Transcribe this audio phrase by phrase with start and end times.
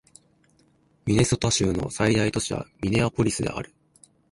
[1.05, 3.71] ミネソタ州の最大都市はミネアポリスである